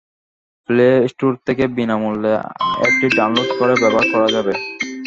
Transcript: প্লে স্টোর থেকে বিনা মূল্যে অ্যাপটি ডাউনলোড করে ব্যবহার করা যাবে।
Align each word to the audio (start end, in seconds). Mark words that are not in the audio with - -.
প্লে 0.69 0.87
স্টোর 1.11 1.33
থেকে 1.47 1.63
বিনা 1.75 1.95
মূল্যে 2.01 2.33
অ্যাপটি 2.77 3.07
ডাউনলোড 3.17 3.49
করে 3.59 3.73
ব্যবহার 3.81 4.05
করা 4.13 4.27
যাবে। 4.35 4.53